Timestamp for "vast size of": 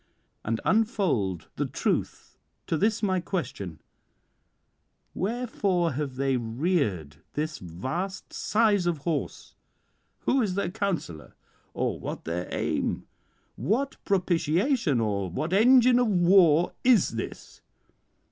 7.59-8.97